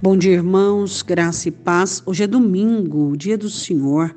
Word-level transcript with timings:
Bom 0.00 0.16
dia, 0.16 0.34
irmãos, 0.34 1.02
graça 1.02 1.48
e 1.48 1.50
paz. 1.50 2.04
Hoje 2.06 2.22
é 2.22 2.26
domingo, 2.28 3.16
dia 3.16 3.36
do 3.36 3.50
Senhor, 3.50 4.14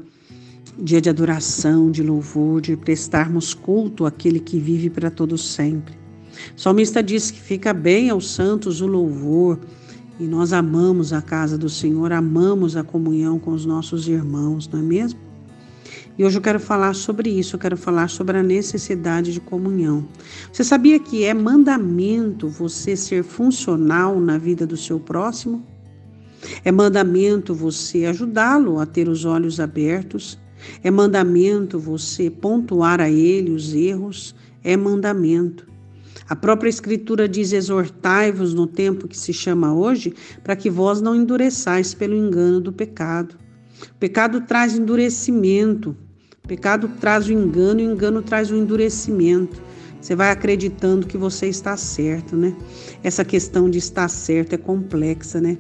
dia 0.78 1.02
de 1.02 1.10
adoração, 1.10 1.90
de 1.90 2.04
louvor, 2.04 2.62
de 2.62 2.78
prestarmos 2.78 3.56
culto 3.56 4.06
àquele 4.06 4.40
que 4.40 4.60
vive 4.60 4.92
para 4.92 5.10
todo 5.10 5.40
sempre. 5.40 5.96
O 6.56 6.62
salmista 6.62 7.02
diz 7.02 7.32
que 7.32 7.42
fica 7.42 7.74
bem 7.74 8.12
aos 8.12 8.30
santos 8.30 8.80
o 8.80 8.86
louvor, 8.86 9.60
e 10.20 10.26
nós 10.26 10.54
amamos 10.54 11.14
a 11.14 11.20
casa 11.20 11.58
do 11.58 11.68
Senhor, 11.68 12.14
amamos 12.14 12.78
a 12.78 12.84
comunhão 12.84 13.40
com 13.40 13.50
os 13.50 13.66
nossos 13.66 14.08
irmãos, 14.08 14.68
não 14.68 14.82
é 14.82 14.84
mesmo? 14.84 15.20
E 16.16 16.24
hoje 16.24 16.38
eu 16.38 16.44
quero 16.44 16.60
falar 16.60 16.94
sobre 16.94 17.32
isso, 17.32 17.56
eu 17.56 17.60
quero 17.60 17.76
falar 17.76 18.08
sobre 18.08 18.38
a 18.38 18.44
necessidade 18.44 19.34
de 19.34 19.40
comunhão. 19.40 20.08
Você 20.54 20.64
sabia 20.64 21.00
que 21.00 21.24
é 21.24 21.34
mandamento 21.34 22.48
você 22.48 22.96
ser 22.96 23.24
funcional 23.24 24.20
na 24.20 24.38
vida 24.38 24.68
do 24.68 24.78
seu 24.78 25.00
próximo? 25.00 25.71
É 26.64 26.72
mandamento 26.72 27.54
você 27.54 28.06
ajudá-lo 28.06 28.80
a 28.80 28.86
ter 28.86 29.08
os 29.08 29.26
olhos 29.26 29.60
abertos. 29.60 30.40
É 30.84 30.92
mandamento 30.92 31.80
você 31.80 32.30
pontuar 32.30 33.00
a 33.00 33.10
ele 33.10 33.52
os 33.52 33.74
erros. 33.74 34.36
É 34.64 34.78
mandamento. 34.78 35.72
A 36.32 36.36
própria 36.36 36.70
Escritura 36.70 37.28
diz: 37.28 37.52
exortai-vos 37.52 38.54
no 38.54 38.66
tempo 38.66 39.08
que 39.08 39.18
se 39.18 39.34
chama 39.34 39.74
hoje, 39.74 40.14
para 40.44 40.56
que 40.56 40.70
vós 40.70 41.02
não 41.02 41.16
endureçais 41.16 41.94
pelo 41.94 42.16
engano 42.16 42.62
do 42.62 42.72
pecado. 42.72 43.36
O 43.84 43.98
pecado 44.00 44.42
traz 44.42 44.78
endurecimento, 44.78 45.96
o 46.44 46.48
pecado 46.48 46.90
traz 47.00 47.28
o 47.28 47.34
engano, 47.34 47.82
e 47.82 47.88
o 47.88 47.92
engano 47.92 48.22
traz 48.22 48.52
o 48.52 48.56
endurecimento. 48.56 49.62
Você 50.02 50.16
vai 50.16 50.32
acreditando 50.32 51.06
que 51.06 51.16
você 51.16 51.48
está 51.48 51.78
certo, 51.78 52.36
né? 52.36 52.56
Essa 53.04 53.24
questão 53.24 53.70
de 53.70 53.78
estar 53.78 54.08
certo 54.08 54.54
é 54.54 54.58
complexa, 54.58 55.40
né? 55.40 55.60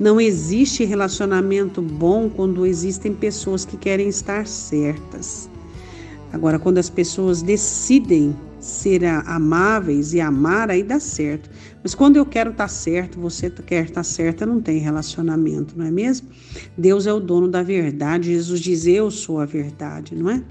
Não 0.00 0.18
existe 0.18 0.82
relacionamento 0.84 1.82
bom 1.82 2.30
quando 2.30 2.64
existem 2.64 3.12
pessoas 3.12 3.66
que 3.66 3.76
querem 3.76 4.08
estar 4.08 4.46
certas. 4.46 5.50
Agora, 6.32 6.58
quando 6.58 6.78
as 6.78 6.88
pessoas 6.88 7.42
decidem 7.42 8.34
ser 8.58 9.04
amáveis 9.04 10.14
e 10.14 10.20
amar, 10.20 10.70
aí 10.70 10.82
dá 10.82 10.98
certo. 10.98 11.50
Mas 11.82 11.94
quando 11.94 12.16
eu 12.16 12.24
quero 12.24 12.52
estar 12.52 12.68
certo, 12.68 13.20
você 13.20 13.50
quer 13.50 13.84
estar 13.84 14.04
certa, 14.04 14.46
não 14.46 14.60
tem 14.60 14.78
relacionamento, 14.78 15.76
não 15.76 15.84
é 15.84 15.90
mesmo? 15.90 16.28
Deus 16.78 17.06
é 17.06 17.12
o 17.12 17.20
dono 17.20 17.48
da 17.48 17.62
verdade. 17.62 18.32
Jesus 18.32 18.60
diz: 18.60 18.86
Eu 18.86 19.10
sou 19.10 19.40
a 19.40 19.44
verdade, 19.44 20.14
não 20.14 20.30
é? 20.30 20.42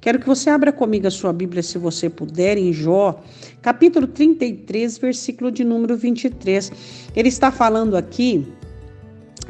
Quero 0.00 0.20
que 0.20 0.26
você 0.26 0.50
abra 0.50 0.72
comigo 0.72 1.06
a 1.06 1.10
sua 1.10 1.32
Bíblia, 1.32 1.62
se 1.62 1.78
você 1.78 2.08
puder, 2.08 2.56
em 2.58 2.72
Jó, 2.72 3.20
capítulo 3.60 4.06
33, 4.06 4.98
versículo 4.98 5.50
de 5.50 5.64
número 5.64 5.96
23. 5.96 6.70
Ele 7.14 7.28
está 7.28 7.50
falando 7.50 7.96
aqui 7.96 8.46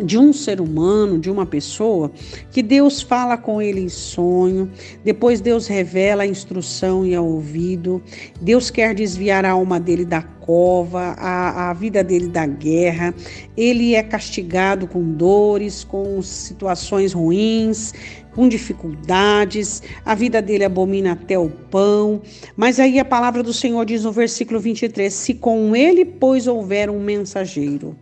de 0.02 0.18
um 0.18 0.32
ser 0.32 0.60
humano, 0.60 1.18
de 1.18 1.30
uma 1.30 1.46
pessoa, 1.46 2.10
que 2.50 2.62
Deus 2.62 3.00
fala 3.00 3.36
com 3.36 3.60
ele 3.60 3.80
em 3.80 3.88
sonho, 3.88 4.70
depois 5.04 5.40
Deus 5.40 5.66
revela 5.66 6.22
a 6.22 6.26
instrução 6.26 7.06
e 7.06 7.14
ao 7.14 7.26
ouvido, 7.26 8.02
Deus 8.40 8.70
quer 8.70 8.94
desviar 8.94 9.44
a 9.44 9.50
alma 9.50 9.80
dele 9.80 10.04
da 10.04 10.22
cova, 10.22 11.14
a, 11.18 11.70
a 11.70 11.72
vida 11.72 12.04
dele 12.04 12.28
da 12.28 12.46
guerra, 12.46 13.14
ele 13.56 13.94
é 13.94 14.02
castigado 14.02 14.86
com 14.86 15.02
dores, 15.12 15.82
com 15.82 16.22
situações 16.22 17.12
ruins, 17.12 17.92
com 18.36 18.46
dificuldades, 18.48 19.82
a 20.04 20.14
vida 20.14 20.42
dele 20.42 20.64
abomina 20.64 21.12
até 21.12 21.38
o 21.38 21.48
pão. 21.48 22.20
Mas 22.54 22.78
aí 22.78 23.00
a 23.00 23.04
palavra 23.04 23.42
do 23.42 23.52
Senhor 23.52 23.84
diz 23.86 24.04
no 24.04 24.12
versículo 24.12 24.60
23: 24.60 25.12
Se 25.12 25.34
com 25.34 25.74
ele, 25.74 26.04
pois, 26.04 26.46
houver 26.46 26.90
um 26.90 27.00
mensageiro, 27.00 27.96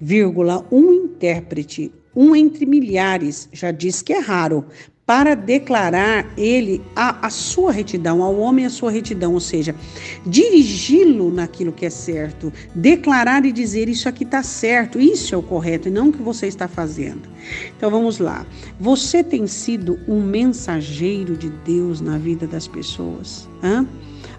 vírgula, 0.00 0.66
um 0.70 0.92
intérprete, 0.92 1.92
um 2.14 2.36
entre 2.36 2.66
milhares, 2.66 3.48
já 3.52 3.70
diz 3.70 4.02
que 4.02 4.12
é 4.12 4.18
raro, 4.18 4.66
para 5.04 5.34
declarar 5.34 6.32
ele 6.38 6.80
a, 6.94 7.26
a 7.26 7.30
sua 7.30 7.72
retidão, 7.72 8.22
ao 8.22 8.38
homem 8.38 8.64
a 8.64 8.70
sua 8.70 8.90
retidão, 8.90 9.34
ou 9.34 9.40
seja, 9.40 9.74
dirigi-lo 10.24 11.30
naquilo 11.30 11.72
que 11.72 11.84
é 11.84 11.90
certo, 11.90 12.52
declarar 12.74 13.44
e 13.44 13.52
dizer 13.52 13.88
isso 13.88 14.08
aqui 14.08 14.24
está 14.24 14.42
certo, 14.42 15.00
isso 15.00 15.34
é 15.34 15.38
o 15.38 15.42
correto 15.42 15.88
e 15.88 15.90
não 15.90 16.08
o 16.08 16.12
que 16.12 16.22
você 16.22 16.46
está 16.46 16.68
fazendo. 16.68 17.28
Então 17.76 17.90
vamos 17.90 18.18
lá. 18.18 18.46
Você 18.78 19.24
tem 19.24 19.46
sido 19.46 19.98
um 20.06 20.22
mensageiro 20.22 21.36
de 21.36 21.50
Deus 21.50 22.00
na 22.00 22.16
vida 22.16 22.46
das 22.46 22.68
pessoas? 22.68 23.48
Hã? 23.62 23.86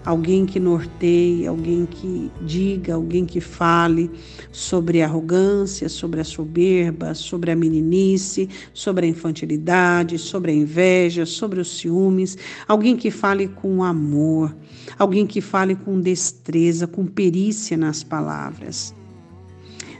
Alguém 0.04 0.44
que 0.44 0.60
norteie, 0.60 1.46
alguém 1.46 1.86
que 1.86 2.30
diga, 2.42 2.94
alguém 2.94 3.24
que 3.24 3.40
fale 3.40 4.10
sobre 4.52 5.00
a 5.00 5.06
arrogância, 5.06 5.88
sobre 5.88 6.20
a 6.20 6.24
soberba, 6.24 7.14
sobre 7.14 7.50
a 7.50 7.56
meninice, 7.56 8.48
sobre 8.72 9.06
a 9.06 9.08
infantilidade, 9.08 10.18
sobre 10.18 10.52
a 10.52 10.54
inveja, 10.54 11.24
sobre 11.24 11.60
os 11.60 11.78
ciúmes, 11.78 12.36
alguém 12.68 12.96
que 12.96 13.10
fale 13.10 13.48
com 13.48 13.82
amor, 13.82 14.54
alguém 14.98 15.26
que 15.26 15.40
fale 15.40 15.74
com 15.74 16.00
destreza, 16.00 16.86
com 16.86 17.06
perícia 17.06 17.76
nas 17.76 18.04
palavras. 18.04 18.94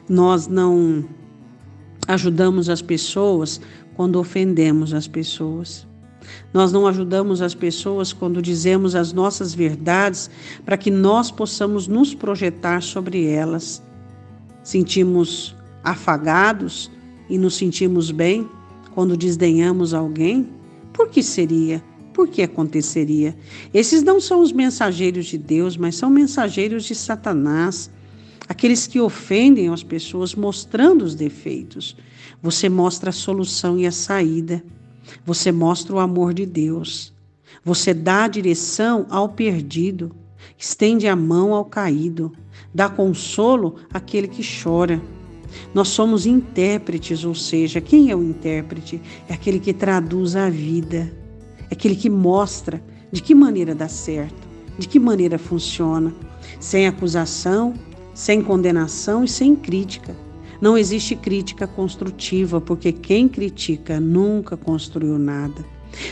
Nós 0.09 0.47
não 0.47 1.05
ajudamos 2.07 2.69
as 2.69 2.83
pessoas 2.83 3.61
quando 3.97 4.17
ofendemos 4.17 4.93
as 4.93 5.09
pessoas. 5.09 5.87
Nós 6.53 6.73
não 6.73 6.87
ajudamos 6.87 7.43
as 7.43 7.55
pessoas 7.55 8.13
quando 8.13 8.43
dizemos 8.43 8.95
as 8.95 9.13
nossas 9.13 9.55
verdades 9.55 10.31
para 10.65 10.77
que 10.77 10.91
nós 10.91 11.31
possamos 11.31 11.89
nos 11.89 12.15
projetar 12.15 12.83
sobre 12.83 13.27
elas. 13.27 13.83
Sentimos 14.63 15.55
afagados 15.83 16.91
e 17.29 17.37
nos 17.37 17.55
sentimos 17.55 18.11
bem 18.11 18.49
quando 18.95 19.17
desdenhamos 19.17 19.93
alguém? 19.93 20.49
Por 20.93 21.09
que 21.09 21.23
seria? 21.23 21.83
Por 22.13 22.29
que 22.29 22.43
aconteceria? 22.43 23.37
Esses 23.75 24.03
não 24.03 24.21
são 24.21 24.41
os 24.41 24.53
mensageiros 24.53 25.27
de 25.27 25.37
Deus, 25.37 25.77
mas 25.77 25.97
são 25.97 26.09
mensageiros 26.09 26.85
de 26.85 26.95
Satanás. 26.95 27.91
Aqueles 28.49 28.87
que 28.87 29.01
ofendem 29.01 29.69
as 29.69 29.83
pessoas 29.83 30.35
mostrando 30.35 31.03
os 31.05 31.17
defeitos. 31.17 31.97
Você 32.41 32.69
mostra 32.69 33.11
a 33.11 33.13
solução 33.13 33.77
e 33.79 33.87
a 33.87 33.93
saída. 33.93 34.63
Você 35.25 35.53
mostra 35.53 35.95
o 35.95 35.99
amor 35.99 36.35
de 36.35 36.47
Deus. 36.47 37.13
Você 37.65 37.95
dá 37.95 38.25
a 38.25 38.29
direção 38.29 39.07
ao 39.09 39.29
perdido, 39.29 40.13
estende 40.59 41.07
a 41.07 41.17
mão 41.17 41.55
ao 41.55 41.65
caído, 41.65 42.33
dá 42.75 42.89
consolo 42.89 43.77
àquele 43.93 44.29
que 44.29 44.43
chora. 44.43 45.01
Nós 45.73 45.89
somos 45.89 46.27
intérpretes, 46.27 47.25
ou 47.25 47.35
seja, 47.35 47.81
quem 47.81 48.11
é 48.11 48.17
o 48.17 48.23
intérprete? 48.23 49.01
É 49.29 49.35
aquele 49.35 49.61
que 49.61 49.73
traduz 49.73 50.35
a 50.35 50.51
vida, 50.51 51.13
é 51.71 51.75
aquele 51.75 51.95
que 51.95 52.11
mostra 52.11 52.83
de 53.13 53.23
que 53.23 53.35
maneira 53.35 53.75
dá 53.75 53.89
certo, 53.89 54.49
de 54.79 54.89
que 54.89 54.99
maneira 54.99 55.39
funciona, 55.39 56.13
sem 56.59 56.87
acusação, 56.87 57.75
sem 58.13 58.43
condenação 58.43 59.25
e 59.25 59.29
sem 59.29 59.55
crítica. 59.55 60.15
Não 60.61 60.79
existe 60.79 61.17
crítica 61.17 61.67
construtiva, 61.67 62.61
porque 62.61 62.93
quem 62.93 63.29
critica 63.29 64.01
nunca 64.01 64.57
construiu 64.57 65.19
nada. 65.19 65.65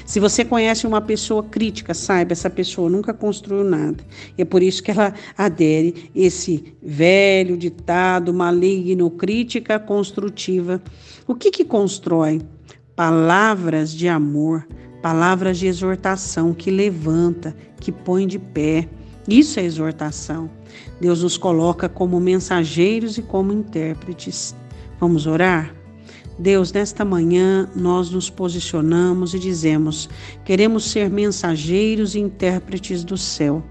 Se 0.05 0.21
você 0.21 0.45
conhece 0.45 0.87
uma 0.87 1.01
pessoa 1.01 1.43
crítica, 1.43 1.95
saiba, 1.95 2.33
essa 2.33 2.49
pessoa 2.49 2.89
nunca 2.89 3.13
construiu 3.13 3.65
nada. 3.65 4.05
E 4.37 4.43
é 4.43 4.45
por 4.45 4.63
isso 4.63 4.83
que 4.83 4.91
ela 4.91 5.15
adere 5.37 6.11
esse 6.15 6.75
velho 6.83 7.57
ditado 7.57 8.33
maligno, 8.33 9.11
crítica 9.11 9.79
construtiva. 9.79 10.81
O 11.27 11.35
que 11.35 11.51
que 11.51 11.65
constrói? 11.65 12.41
Palavras 12.95 13.93
de 13.93 14.09
amor, 14.09 14.67
palavras 15.01 15.59
de 15.59 15.67
exortação 15.67 16.55
que 16.55 16.71
levanta, 16.71 17.57
que 17.81 17.91
põe 17.91 18.27
de 18.27 18.39
pé. 18.39 18.89
Isso 19.29 19.61
é 19.61 19.65
exortação. 19.65 20.51
Deus 21.01 21.23
nos 21.23 21.37
coloca 21.37 21.89
como 21.89 22.19
mensageiros 22.19 23.19
e 23.19 23.23
como 23.23 23.53
intérpretes. 23.53 24.55
Vamos 24.99 25.27
orar? 25.27 25.75
Deus, 26.39 26.73
nesta 26.73 27.05
manhã 27.05 27.69
nós 27.75 28.11
nos 28.11 28.31
posicionamos 28.31 29.35
e 29.35 29.39
dizemos: 29.39 30.09
queremos 30.45 30.91
ser 30.91 31.11
mensageiros 31.11 32.15
e 32.15 32.21
intérpretes 32.21 33.05
do 33.05 33.17
céu. 33.17 33.63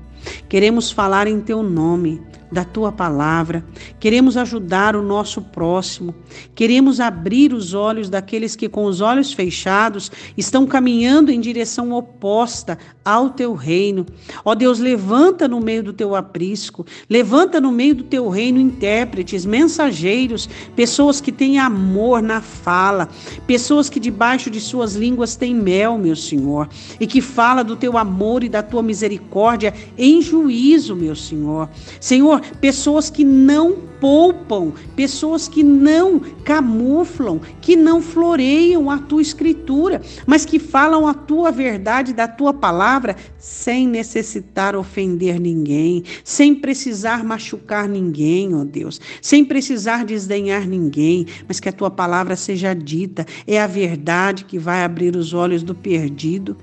Queremos 0.48 0.92
falar 0.92 1.28
em 1.28 1.40
teu 1.42 1.64
nome 1.64 2.22
da 2.52 2.66
tua 2.66 2.92
palavra, 2.92 3.64
queremos 4.00 4.36
ajudar 4.36 4.96
o 4.96 5.02
nosso 5.02 5.42
próximo, 5.42 6.14
queremos 6.54 7.00
abrir 7.00 7.54
os 7.54 7.74
olhos 7.74 8.10
daqueles 8.10 8.56
que, 8.56 8.68
com 8.68 8.86
os 8.86 9.00
olhos 9.00 9.32
fechados, 9.32 10.12
estão 10.38 10.66
caminhando 10.66 11.32
em 11.32 11.40
direção 11.40 11.94
oposta 11.94 12.78
ao 13.04 13.30
teu 13.30 13.54
reino. 13.54 14.06
Ó 14.44 14.54
Deus, 14.54 14.80
levanta 14.80 15.48
no 15.48 15.60
meio 15.60 15.84
do 15.84 15.94
teu 15.94 16.16
aprisco, 16.16 16.86
levanta 17.10 17.62
no 17.62 17.72
meio 17.72 17.96
do 17.96 18.04
teu 18.04 18.28
reino 18.30 18.60
intérpretes, 18.60 19.46
mensageiros, 19.46 20.50
pessoas 20.76 21.22
que 21.22 21.32
têm 21.32 21.58
amor 21.58 22.22
na 22.22 22.42
fala, 22.42 23.08
pessoas 23.48 23.90
que 23.90 24.00
debaixo 24.00 24.50
de 24.50 24.60
suas 24.60 24.96
línguas 24.96 25.36
têm 25.36 25.56
mel, 25.56 25.98
meu 25.98 26.16
Senhor, 26.16 26.68
e 27.00 27.08
que 27.08 27.22
fala 27.22 27.64
do 27.64 27.76
teu 27.76 27.98
amor 27.98 28.44
e 28.44 28.50
da 28.50 28.62
tua 28.62 28.84
misericórdia 28.84 29.74
em 29.98 30.22
juízo, 30.22 30.96
meu 30.96 31.16
Senhor. 31.16 31.70
Senhor, 32.00 32.41
Pessoas 32.60 33.10
que 33.10 33.24
não 33.24 33.92
poupam, 34.02 34.74
pessoas 34.96 35.48
que 35.48 35.64
não 35.64 36.20
camuflam, 36.44 37.40
que 37.62 37.76
não 37.76 38.02
floreiam 38.02 38.90
a 38.90 38.98
tua 38.98 39.22
escritura, 39.22 40.02
mas 40.26 40.44
que 40.44 40.58
falam 40.58 41.08
a 41.08 41.14
tua 41.14 41.52
verdade 41.52 42.12
da 42.12 42.28
tua 42.28 42.52
palavra 42.52 43.16
sem 43.38 43.88
necessitar 43.88 44.76
ofender 44.76 45.40
ninguém, 45.40 46.04
sem 46.24 46.56
precisar 46.56 47.24
machucar 47.24 47.88
ninguém, 47.88 48.56
ó 48.56 48.64
Deus, 48.64 49.00
sem 49.22 49.46
precisar 49.46 50.04
desdenhar 50.04 50.68
ninguém, 50.68 51.28
mas 51.48 51.60
que 51.60 51.70
a 51.70 51.74
tua 51.74 51.92
palavra 51.92 52.36
seja 52.36 52.74
dita, 52.74 53.26
é 53.46 53.62
a 53.62 53.68
verdade 53.68 54.46
que 54.46 54.58
vai 54.58 54.84
abrir 54.84 55.16
os 55.16 55.34
olhos 55.34 55.62
do 55.62 55.76
perdido. 55.76 56.58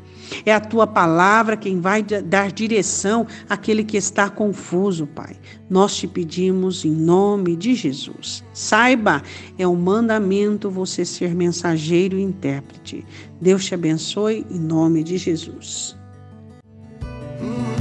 É 0.44 0.52
a 0.52 0.60
tua 0.60 0.86
palavra 0.86 1.56
quem 1.56 1.80
vai 1.80 2.02
dar 2.02 2.52
direção 2.52 3.26
àquele 3.48 3.84
que 3.84 3.96
está 3.96 4.28
confuso, 4.28 5.06
Pai. 5.06 5.36
Nós 5.68 5.96
te 5.96 6.06
pedimos 6.06 6.84
em 6.84 6.90
nome 6.90 7.56
de 7.56 7.74
Jesus. 7.74 8.44
Saiba, 8.52 9.22
é 9.58 9.66
um 9.66 9.76
mandamento 9.76 10.70
você 10.70 11.04
ser 11.04 11.34
mensageiro 11.34 12.18
e 12.18 12.22
intérprete. 12.22 13.04
Deus 13.40 13.64
te 13.64 13.74
abençoe 13.74 14.46
em 14.50 14.58
nome 14.58 15.02
de 15.02 15.18
Jesus. 15.18 15.96
Hum. 17.40 17.77